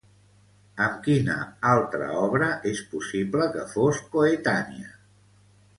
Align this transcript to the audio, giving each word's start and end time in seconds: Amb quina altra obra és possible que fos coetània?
Amb 0.85 0.95
quina 1.07 1.35
altra 1.73 2.07
obra 2.23 2.49
és 2.73 2.83
possible 2.95 3.47
que 3.57 3.67
fos 3.75 4.05
coetània? 4.17 4.95